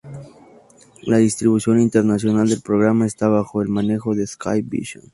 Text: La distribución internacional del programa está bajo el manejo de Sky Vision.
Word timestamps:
La 1.03 1.17
distribución 1.19 1.79
internacional 1.79 2.49
del 2.49 2.61
programa 2.63 3.05
está 3.05 3.27
bajo 3.27 3.61
el 3.61 3.69
manejo 3.69 4.15
de 4.15 4.25
Sky 4.25 4.63
Vision. 4.63 5.03